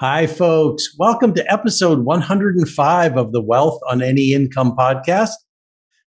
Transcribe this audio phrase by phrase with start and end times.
[0.00, 0.96] Hi, folks.
[0.98, 5.32] Welcome to episode 105 of the Wealth on Any Income podcast.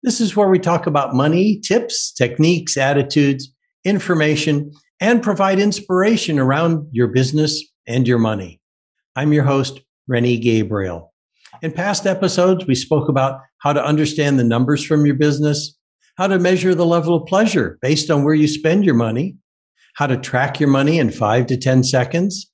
[0.02, 3.54] This is where we talk about money, tips, techniques, attitudes,
[3.84, 4.72] information,
[5.02, 8.62] and provide inspiration around your business and your money.
[9.18, 11.14] I'm your host, Rennie Gabriel.
[11.62, 15.78] In past episodes, we spoke about how to understand the numbers from your business,
[16.16, 19.36] how to measure the level of pleasure based on where you spend your money,
[19.96, 22.51] how to track your money in five to 10 seconds,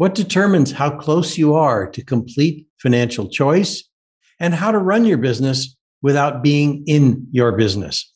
[0.00, 3.84] what determines how close you are to complete financial choice
[4.38, 8.10] and how to run your business without being in your business.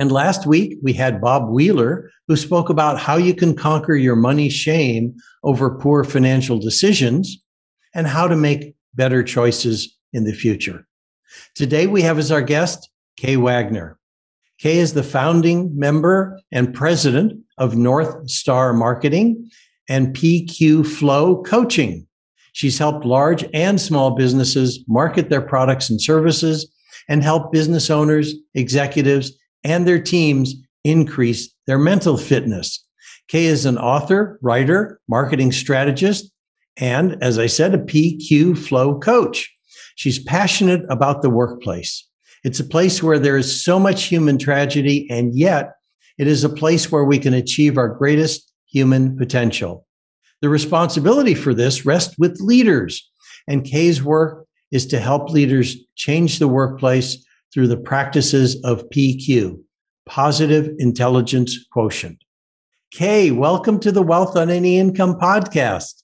[0.00, 4.16] And last week we had Bob Wheeler who spoke about how you can conquer your
[4.16, 7.40] money shame over poor financial decisions
[7.94, 10.84] and how to make better choices in the future.
[11.54, 13.96] Today we have as our guest Kay Wagner.
[14.58, 19.48] Kay is the founding member and president of North Star Marketing
[19.88, 22.06] and PQ Flow Coaching.
[22.52, 26.70] She's helped large and small businesses market their products and services
[27.08, 29.32] and help business owners, executives,
[29.64, 32.84] and their teams increase their mental fitness.
[33.28, 36.30] Kay is an author, writer, marketing strategist,
[36.76, 39.54] and as I said, a PQ Flow coach.
[39.96, 42.06] She's passionate about the workplace.
[42.44, 45.72] It's a place where there is so much human tragedy, and yet
[46.18, 49.86] it is a place where we can achieve our greatest human potential.
[50.40, 53.10] The responsibility for this rests with leaders,
[53.48, 59.58] and Kay's work is to help leaders change the workplace through the practices of PQ,
[60.06, 62.22] Positive Intelligence Quotient.
[62.92, 66.02] Kay, welcome to the Wealth on Any Income podcast.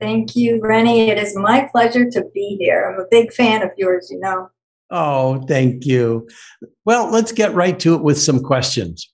[0.00, 1.10] Thank you, Rennie.
[1.10, 2.92] It is my pleasure to be here.
[2.92, 4.48] I'm a big fan of yours, you know.
[4.90, 6.28] Oh, thank you.
[6.84, 9.10] Well, let's get right to it with some questions.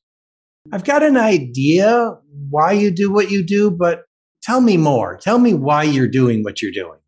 [0.72, 2.16] I've got an idea
[2.48, 4.04] why you do what you do, but
[4.42, 5.16] tell me more.
[5.16, 6.98] Tell me why you're doing what you're doing.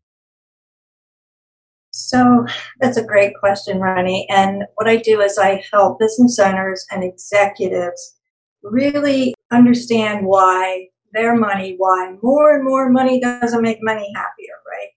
[1.91, 2.45] So
[2.79, 4.27] that's a great question, Ronnie.
[4.29, 8.15] And what I do is I help business owners and executives
[8.61, 14.89] really understand why their money, why more and more money doesn't make money happier, right?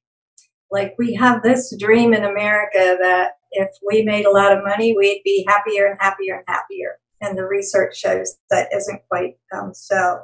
[0.70, 4.94] Like we have this dream in America that if we made a lot of money,
[4.96, 9.72] we'd be happier and happier and happier and the research shows that isn't quite um,
[9.75, 10.22] so.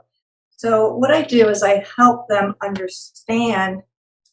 [0.50, 3.82] So what I do is I help them understand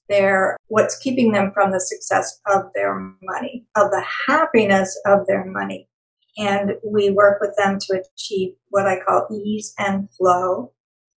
[0.10, 5.46] their what's keeping them from the success of their money, of the happiness of their
[5.46, 5.88] money.
[6.38, 10.72] And we work with them to achieve what I call ease and flow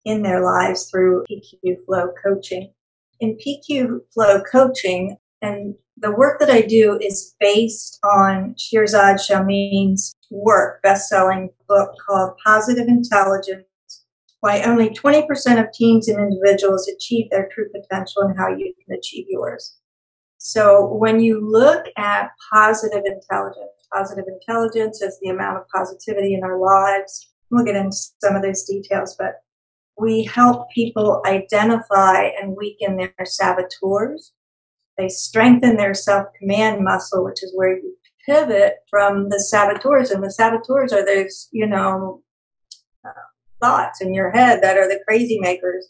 [0.03, 2.73] in their lives through PQ Flow coaching.
[3.19, 10.15] In PQ Flow coaching, and the work that I do is based on Shirzad Chamine's
[10.29, 13.65] work, best-selling book called Positive Intelligence,
[14.41, 15.25] Why Only 20%
[15.59, 19.77] of Teams and Individuals Achieve Their True Potential and How You Can Achieve Yours.
[20.37, 26.43] So when you look at positive intelligence, positive intelligence is the amount of positivity in
[26.43, 27.31] our lives.
[27.49, 29.35] We'll get into some of those details, but
[29.97, 34.33] we help people identify and weaken their saboteurs.
[34.97, 37.95] They strengthen their self command muscle, which is where you
[38.25, 42.23] pivot from the saboteurs, and the saboteurs are those, you know,
[43.05, 43.11] uh,
[43.61, 45.87] thoughts in your head that are the crazy makers,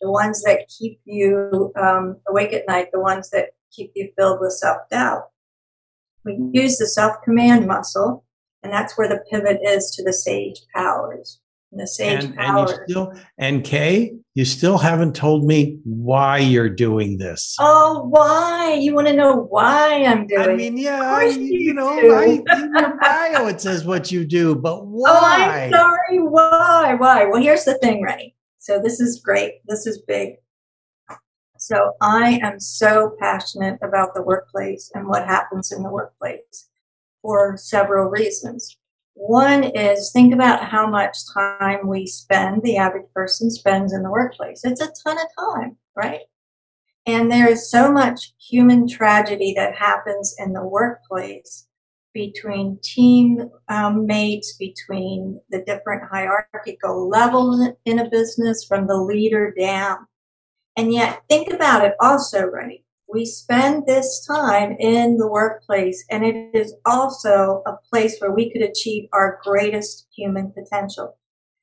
[0.00, 4.40] the ones that keep you um, awake at night, the ones that keep you filled
[4.40, 5.24] with self doubt.
[6.24, 8.24] We use the self command muscle,
[8.62, 11.40] and that's where the pivot is to the sage powers
[11.72, 12.60] the sage and, power.
[12.60, 17.56] And, you still, and Kay, you still haven't told me why you're doing this.
[17.58, 18.74] Oh, why?
[18.74, 20.48] You want to know why I'm doing?
[20.48, 24.54] I mean, yeah, you, you, know, I, in your bio it says what you do,
[24.54, 25.08] but why?
[25.10, 26.18] Oh, I'm sorry.
[26.20, 26.94] Why?
[26.94, 27.24] Why?
[27.24, 28.34] Well, here's the thing, Rennie.
[28.58, 29.60] So this is great.
[29.66, 30.34] This is big.
[31.58, 36.68] So I am so passionate about the workplace and what happens in the workplace
[37.22, 38.76] for several reasons.
[39.20, 44.10] One is think about how much time we spend, the average person spends in the
[44.10, 44.60] workplace.
[44.62, 46.20] It's a ton of time, right?
[47.04, 51.66] And there is so much human tragedy that happens in the workplace
[52.14, 59.52] between team um, mates, between the different hierarchical levels in a business from the leader
[59.58, 60.06] down.
[60.76, 62.84] And yet think about it also, right?
[63.12, 68.52] We spend this time in the workplace and it is also a place where we
[68.52, 71.16] could achieve our greatest human potential.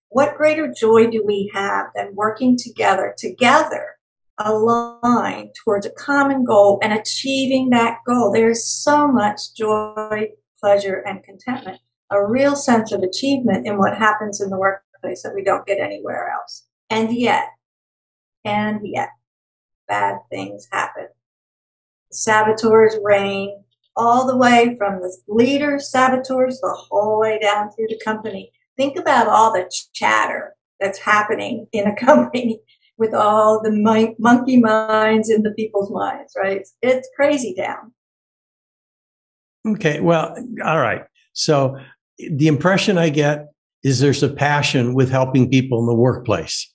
[0.09, 3.97] What greater joy do we have than working together, together,
[4.39, 8.31] aligned towards a common goal and achieving that goal?
[8.31, 11.79] There's so much joy, pleasure, and contentment,
[12.11, 15.79] a real sense of achievement in what happens in the workplace that we don't get
[15.79, 16.65] anywhere else.
[16.89, 17.49] And yet,
[18.43, 19.09] and yet,
[19.87, 21.07] bad things happen.
[22.11, 23.63] Saboteurs reign
[23.95, 28.51] all the way from the leaders, saboteurs, the whole way down through the company.
[28.77, 32.59] Think about all the chatter that's happening in a company
[32.97, 36.65] with all the mon- monkey minds in the people's minds, right?
[36.81, 37.93] It's crazy down.
[39.67, 41.03] Okay, well, all right.
[41.33, 41.77] So
[42.17, 43.47] the impression I get
[43.83, 46.71] is there's a passion with helping people in the workplace.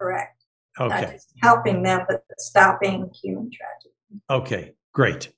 [0.00, 0.42] Correct.
[0.78, 1.18] Okay.
[1.42, 3.93] Helping them, but stopping human tragedy.
[4.30, 5.32] Okay, great.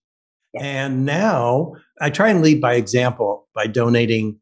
[0.61, 4.39] And now I try and lead by example by donating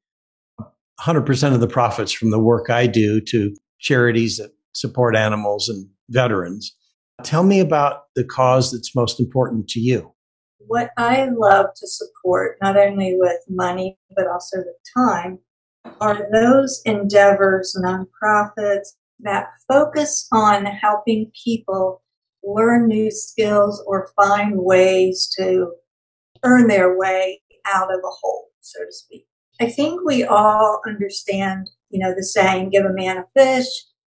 [1.00, 5.88] 100% of the profits from the work I do to charities that support animals and
[6.10, 6.74] veterans.
[7.22, 10.12] Tell me about the cause that's most important to you.
[10.66, 14.66] What I love to support, not only with money, but also with
[14.96, 15.38] time,
[16.00, 18.88] are those endeavors, nonprofits
[19.20, 22.02] that focus on helping people
[22.44, 25.72] learn new skills or find ways to
[26.42, 29.26] earn their way out of a hole, so to speak.
[29.60, 33.66] I think we all understand, you know, the saying, give a man a fish,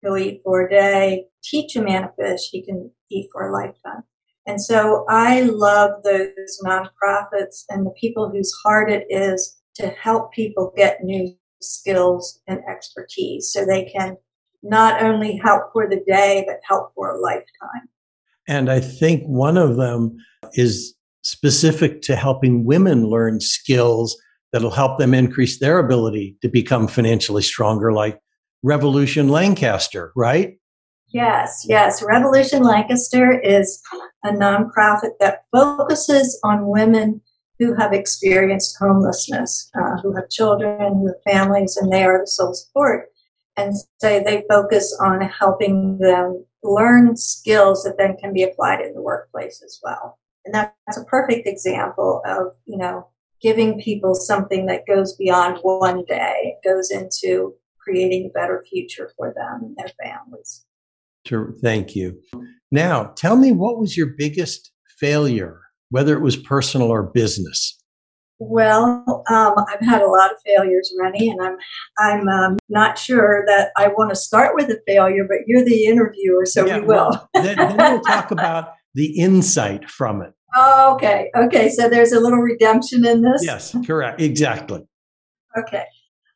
[0.02, 1.26] he'll eat for a day.
[1.44, 4.04] Teach a man a fish, he can eat for a lifetime.
[4.48, 10.32] And so I love those nonprofits and the people whose heart it is to help
[10.34, 14.18] people get new skills and expertise so they can
[14.64, 17.90] not only help for the day, but help for a lifetime.
[18.48, 20.16] And I think one of them
[20.54, 24.16] is specific to helping women learn skills
[24.54, 28.20] that'll help them increase their ability to become financially stronger, like
[28.64, 30.58] Revolution Lancaster, right?
[31.10, 32.04] Yes, yes.
[32.04, 33.82] Revolution Lancaster is
[34.24, 37.22] a nonprofit that focuses on women
[37.60, 42.28] who have experienced homelessness, uh, who have children, who have families, and they are the
[42.28, 43.08] sole support.
[43.58, 48.94] And so they focus on helping them learn skills that then can be applied in
[48.94, 50.20] the workplace as well.
[50.46, 53.08] And that's a perfect example of, you know,
[53.42, 59.12] giving people something that goes beyond one day, it goes into creating a better future
[59.18, 60.66] for them and their families.
[61.62, 62.22] Thank you.
[62.72, 67.78] Now, tell me what was your biggest failure, whether it was personal or business?
[68.38, 71.58] Well, um, I've had a lot of failures, Rennie, and I'm
[71.98, 75.86] I'm um, not sure that I want to start with a failure, but you're the
[75.86, 76.96] interviewer, so yeah, we will.
[76.96, 80.34] Well, then, then we'll talk about the insight from it.
[80.56, 81.30] Oh, okay.
[81.36, 81.70] Okay.
[81.70, 83.44] So there's a little redemption in this?
[83.46, 84.22] Yes, correct.
[84.22, 84.86] Exactly.
[85.58, 85.86] Okay.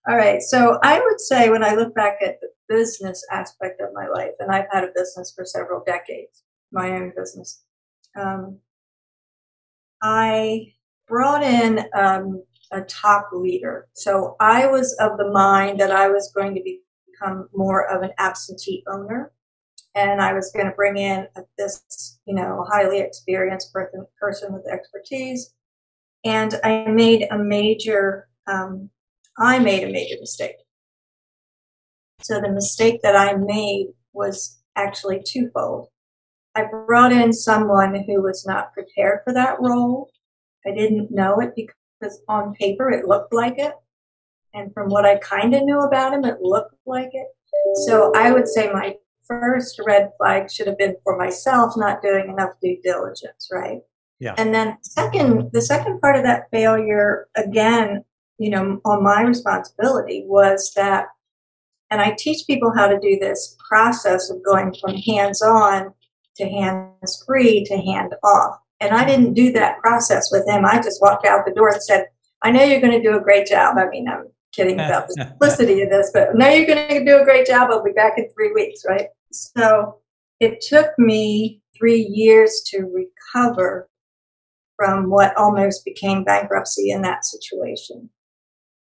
[0.08, 0.42] All right.
[0.42, 4.32] So I would say when I look back at the business aspect of my life,
[4.40, 7.64] and I've had a business for several decades, my own business,
[8.20, 8.60] um,
[10.02, 10.74] I
[11.10, 13.88] brought in um, a top leader.
[13.94, 18.12] So I was of the mind that I was going to become more of an
[18.18, 19.34] absentee owner
[19.96, 21.28] and I was going to bring in
[21.58, 25.54] this, you know, highly experienced person, with expertise.
[26.24, 28.90] And I made a major, um,
[29.38, 30.56] I made a major mistake.
[32.22, 35.88] So the mistake that I made was actually twofold.
[36.56, 40.10] I brought in someone who was not prepared for that role.
[40.66, 43.74] I didn't know it because on paper it looked like it.
[44.54, 47.28] And from what I kind of knew about him, it looked like it.
[47.86, 48.96] So I would say my
[49.28, 53.80] first red flag should have been for myself not doing enough due diligence, right?
[54.20, 54.34] Yeah.
[54.38, 58.04] And then second, the second part of that failure, again,
[58.38, 61.08] you know, on my responsibility was that,
[61.92, 65.94] and I teach people how to do this process of going from hands on
[66.38, 68.60] to hands free to hand off.
[68.80, 70.66] And I didn't do that process with him.
[70.66, 72.06] I just walked out the door and said,
[72.42, 73.78] I know you're going to do a great job.
[73.78, 77.20] I mean, I'm kidding about the simplicity of this, but now you're going to do
[77.20, 77.70] a great job.
[77.72, 79.08] I'll be back in three weeks, right?
[79.32, 79.98] So
[80.40, 83.90] it took me three years to recover
[84.78, 88.10] from what almost became bankruptcy in that situation.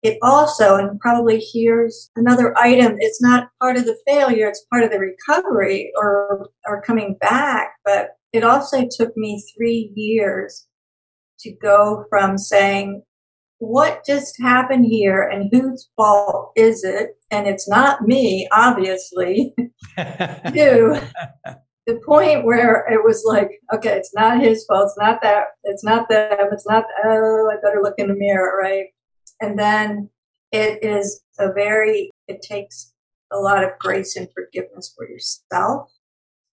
[0.02, 4.82] It also, and probably here's another item, it's not part of the failure, it's part
[4.82, 10.66] of the recovery or, or coming back, but it also took me three years
[11.40, 13.02] to go from saying,
[13.58, 17.10] what just happened here and whose fault is it?
[17.30, 19.54] And it's not me, obviously,
[19.98, 21.00] to
[21.86, 24.86] the point where it was like, okay, it's not his fault.
[24.86, 25.44] It's not that.
[25.64, 26.48] It's not them.
[26.52, 28.86] It's not, oh, I better look in the mirror, right?
[29.40, 30.10] And then
[30.52, 32.92] it is a very, it takes
[33.32, 35.90] a lot of grace and forgiveness for yourself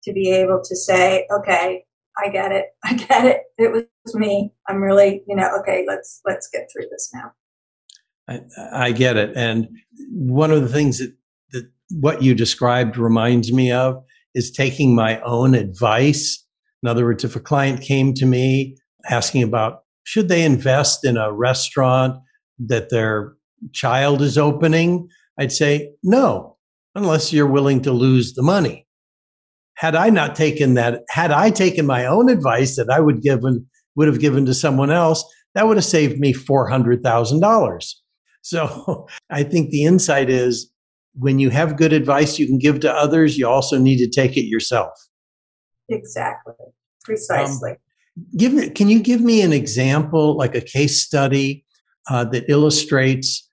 [0.04, 1.86] to be able to say, okay,
[2.18, 2.68] I get it.
[2.84, 3.42] I get it.
[3.58, 4.54] It was me.
[4.68, 7.32] I'm really, you know, okay, let's let's get through this now.
[8.28, 9.36] I, I get it.
[9.36, 9.70] And
[10.12, 11.14] one of the things that,
[11.52, 16.46] that what you described reminds me of is taking my own advice.
[16.84, 18.78] In other words, if a client came to me
[19.10, 22.18] asking about should they invest in a restaurant
[22.68, 23.34] that their
[23.74, 25.08] child is opening,
[25.40, 26.58] I'd say no,
[26.96, 28.88] unless you're willing to lose the money.
[29.76, 33.68] Had I not taken that, had I taken my own advice that I would given
[33.96, 38.02] would have given to someone else, that would have saved me four hundred thousand dollars.
[38.42, 40.72] So I think the insight is
[41.14, 44.38] when you have good advice you can give to others, you also need to take
[44.38, 44.92] it yourself.
[45.90, 46.54] Exactly.
[47.04, 47.72] Precisely.
[47.72, 47.78] Um,
[48.38, 51.66] give me, can you give me an example, like a case study
[52.12, 53.50] uh, that illustrates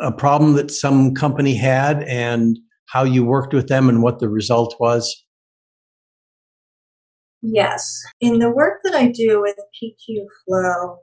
[0.00, 4.28] a problem that some company had and how you worked with them and what the
[4.28, 5.24] result was?
[7.40, 8.02] Yes.
[8.20, 10.98] In the work that I do with PQ Flow,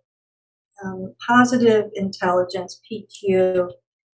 [0.84, 3.70] um, positive intelligence, PQ,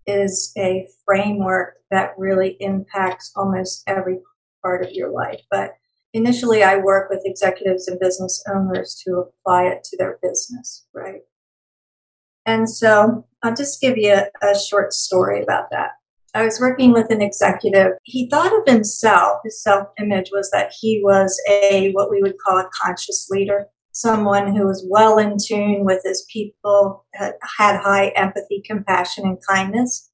[0.06, 4.20] is a framework that really impacts almost every
[4.62, 5.42] part of your life.
[5.50, 5.72] But
[6.14, 11.22] initially, I work with executives and business owners to apply it to their business, right?
[12.46, 15.92] And so I'll just give you a, a short story about that.
[16.34, 17.94] I was working with an executive.
[18.04, 22.38] He thought of himself, his self image was that he was a, what we would
[22.38, 27.82] call a conscious leader, someone who was well in tune with his people, had, had
[27.82, 30.10] high empathy, compassion, and kindness.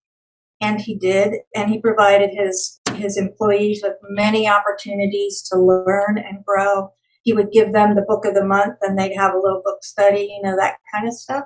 [0.59, 1.35] And he did.
[1.55, 6.89] And he provided his, his employees with many opportunities to learn and grow.
[7.21, 9.83] He would give them the book of the month and they'd have a little book
[9.83, 11.43] study, you know, that kind of stuff.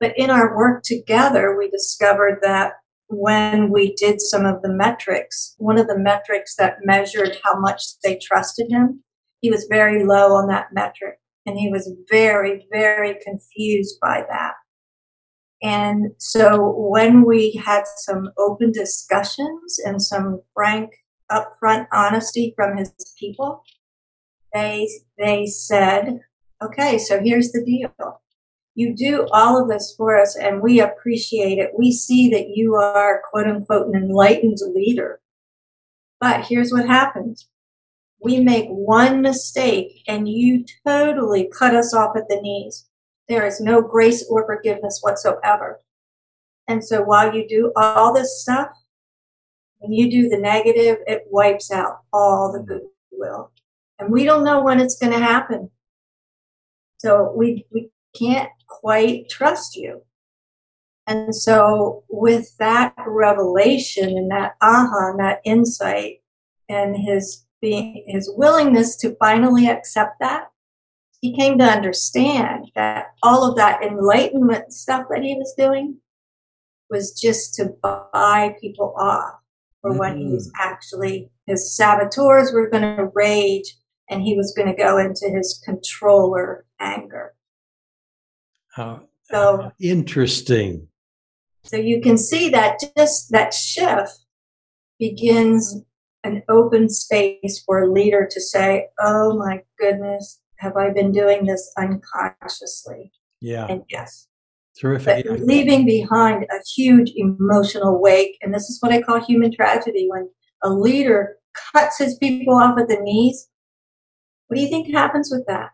[0.00, 2.74] But in our work together, we discovered that
[3.08, 7.82] when we did some of the metrics, one of the metrics that measured how much
[8.02, 9.02] they trusted him,
[9.40, 11.18] he was very low on that metric.
[11.46, 14.54] And he was very, very confused by that.
[15.62, 20.90] And so when we had some open discussions and some frank,
[21.30, 23.62] upfront honesty from his people,
[24.52, 24.88] they,
[25.18, 26.20] they said,
[26.62, 28.20] okay, so here's the deal
[28.76, 31.72] you do all of this for us and we appreciate it.
[31.76, 35.18] We see that you are quote unquote an enlightened leader.
[36.20, 37.48] But here's what happens.
[38.20, 42.86] We make one mistake and you totally cut us off at the knees.
[43.28, 45.80] There is no grace or forgiveness whatsoever.
[46.68, 48.68] And so while you do all this stuff,
[49.78, 53.52] when you do the negative, it wipes out all the goodwill.
[53.98, 55.70] And we don't know when it's going to happen.
[56.98, 60.02] So we, we can't quite trust you.
[61.06, 66.22] And so with that revelation and that aha and that insight
[66.68, 70.48] and his being, his willingness to finally accept that,
[71.20, 75.98] he came to understand that all of that enlightenment stuff that he was doing
[76.90, 79.34] was just to buy people off
[79.80, 79.98] for mm-hmm.
[79.98, 83.76] when he was actually, his saboteurs were going to rage
[84.10, 87.35] and he was going to go into his controller anger.
[88.76, 90.88] How so interesting.
[91.64, 94.18] So you can see that just that shift
[94.98, 95.82] begins
[96.24, 101.46] an open space for a leader to say, Oh my goodness, have I been doing
[101.46, 103.12] this unconsciously?
[103.40, 103.66] Yeah.
[103.66, 104.28] And yes.
[104.78, 105.26] Terrific.
[105.26, 108.36] But leaving behind a huge emotional wake.
[108.42, 110.28] And this is what I call human tragedy when
[110.62, 111.36] a leader
[111.72, 113.48] cuts his people off at the knees.
[114.48, 115.70] What do you think happens with that?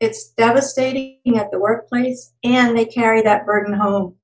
[0.00, 4.14] It's devastating at the workplace and they carry that burden home.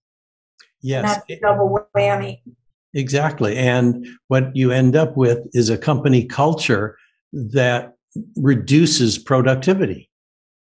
[0.83, 1.23] Yes.
[1.28, 2.40] That's double whammy.
[2.93, 3.57] Exactly.
[3.57, 6.97] And what you end up with is a company culture
[7.33, 7.95] that
[8.37, 10.11] reduces productivity.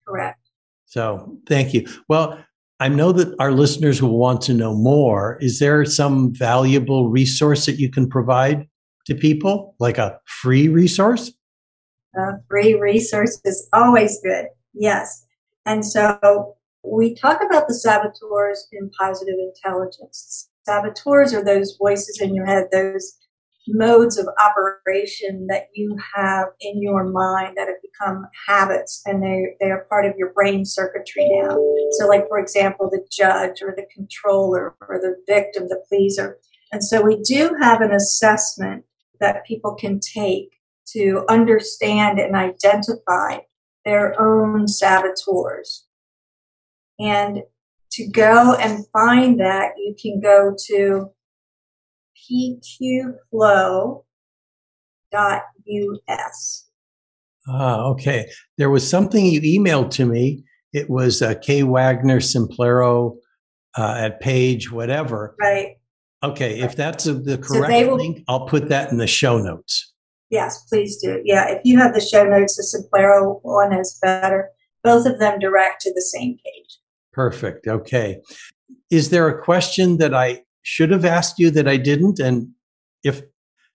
[0.07, 0.41] Correct.
[0.87, 1.87] So thank you.
[2.09, 2.43] Well,
[2.81, 5.39] I know that our listeners will want to know more.
[5.41, 8.69] Is there some valuable resource that you can provide
[9.07, 11.33] to people, like a free resource?
[12.17, 14.47] A free resource is always good.
[14.77, 15.27] Yes.
[15.65, 16.55] And so
[16.85, 20.49] we talk about the saboteurs in positive intelligence.
[20.65, 23.17] Saboteurs are those voices in your head, those
[23.69, 29.57] modes of operation that you have in your mind that have become habits and they,
[29.61, 31.57] they are part of your brain circuitry now.
[31.93, 36.39] So, like, for example, the judge or the controller or the victim, the pleaser.
[36.71, 38.85] And so, we do have an assessment
[39.19, 40.51] that people can take
[40.93, 43.39] to understand and identify
[43.87, 45.87] their own saboteurs.
[46.99, 47.43] And
[47.93, 51.11] to go and find that, you can go to
[52.21, 54.03] pqflow.us.
[57.49, 58.29] Ah, okay.
[58.59, 60.43] There was something you emailed to me.
[60.73, 61.63] It was uh, K.
[61.63, 63.19] Wagner Simplero
[63.79, 65.37] uh, at page whatever.
[65.41, 65.77] Right.
[66.23, 69.39] Okay, if that's a, the correct so will, link, I'll put that in the show
[69.39, 69.93] notes.
[70.31, 71.21] Yes, please do.
[71.25, 74.51] Yeah, if you have the show notes, the Simplero one is better.
[74.83, 76.79] Both of them direct to the same page.
[77.13, 77.67] Perfect.
[77.67, 78.21] Okay.
[78.91, 82.19] Is there a question that I should have asked you that I didn't?
[82.19, 82.49] And
[83.05, 83.23] if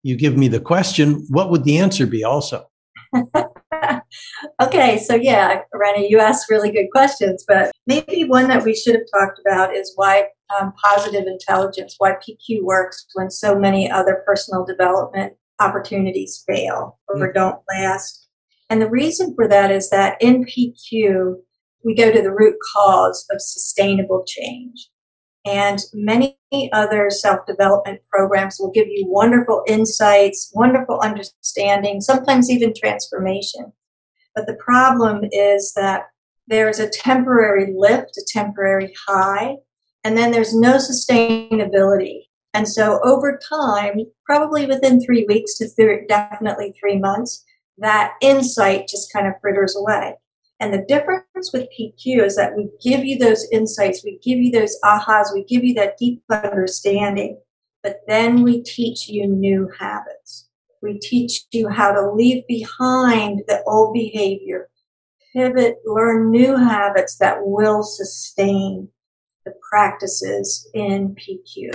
[0.03, 2.65] you give me the question, what would the answer be also?
[4.61, 8.95] okay, so yeah, Rennie, you asked really good questions, but maybe one that we should
[8.95, 10.27] have talked about is why
[10.59, 17.15] um, positive intelligence, why PQ works when so many other personal development opportunities fail or
[17.15, 17.33] mm-hmm.
[17.33, 18.27] don't last.
[18.69, 21.35] And the reason for that is that in PQ,
[21.83, 24.89] we go to the root cause of sustainable change.
[25.45, 26.37] And many
[26.71, 33.73] other self development programs will give you wonderful insights, wonderful understanding, sometimes even transformation.
[34.35, 36.03] But the problem is that
[36.47, 39.55] there's a temporary lift, a temporary high,
[40.03, 42.27] and then there's no sustainability.
[42.53, 47.45] And so over time, probably within three weeks to th- definitely three months,
[47.77, 50.15] that insight just kind of fritters away.
[50.59, 54.51] And the difference with PQ is that we give you those insights, we give you
[54.51, 57.39] those ahas, we give you that deep understanding,
[57.81, 60.47] but then we teach you new habits.
[60.83, 64.69] We teach you how to leave behind the old behavior,
[65.33, 68.89] pivot, learn new habits that will sustain
[69.45, 71.71] the practices in PQ.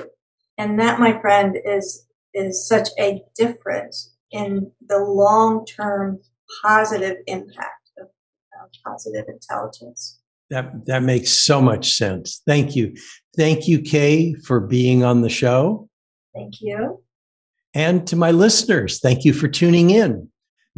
[0.59, 6.21] And that, my friend, is, is such a difference in the long-term
[6.63, 10.21] positive impact of, of positive intelligence.
[10.51, 12.41] That, that makes so much sense.
[12.47, 12.95] Thank you.
[13.37, 15.89] Thank you, Kay, for being on the show.
[16.35, 17.03] Thank you.
[17.75, 20.31] And to my listeners, thank you for tuning in.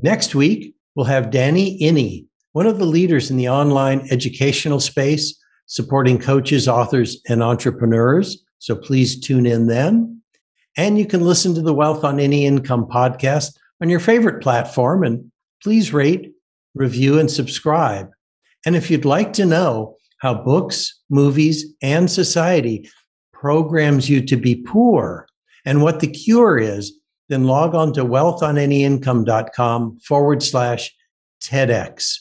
[0.03, 5.39] Next week, we'll have Danny Iny, one of the leaders in the online educational space,
[5.67, 8.45] supporting coaches, authors, and entrepreneurs.
[8.59, 10.21] So please tune in then.
[10.77, 15.05] And you can listen to the Wealth on Any Income podcast on your favorite platform.
[15.05, 15.31] And
[15.63, 16.33] please rate,
[16.75, 18.11] review, and subscribe.
[18.65, 22.89] And if you'd like to know how books, movies, and society
[23.33, 25.27] programs you to be poor
[25.65, 26.93] and what the cure is,
[27.29, 30.95] then log on to wealthonanyincome.com forward slash
[31.43, 32.17] TEDx.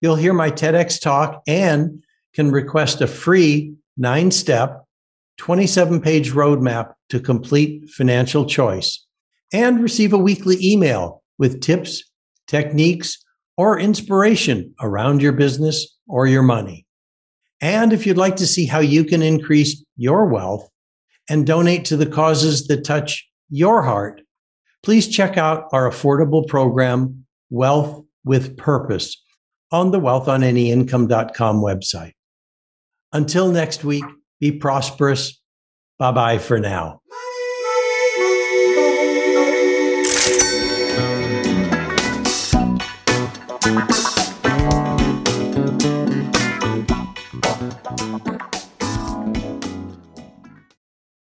[0.00, 2.02] You'll hear my TEDx talk and
[2.34, 4.83] can request a free nine step
[5.38, 9.04] 27 page roadmap to complete financial choice,
[9.52, 12.02] and receive a weekly email with tips,
[12.46, 13.22] techniques,
[13.56, 16.86] or inspiration around your business or your money.
[17.60, 20.68] And if you'd like to see how you can increase your wealth
[21.28, 24.20] and donate to the causes that touch your heart,
[24.82, 29.22] please check out our affordable program, Wealth with Purpose,
[29.70, 32.12] on the wealthonanyincome.com website.
[33.12, 34.04] Until next week,
[34.40, 35.40] be prosperous.
[35.98, 37.00] Bye bye for now.